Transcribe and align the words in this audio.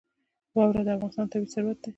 واوره 0.55 0.81
د 0.85 0.89
افغانستان 0.95 1.25
طبعي 1.31 1.47
ثروت 1.53 1.77
دی. 1.81 1.89